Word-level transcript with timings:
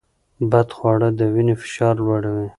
بدخواړه 0.51 1.09
د 1.19 1.21
وینې 1.33 1.55
فشار 1.61 1.95
لوړوي. 2.05 2.47